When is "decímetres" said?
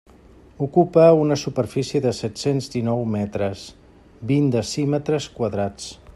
4.57-5.31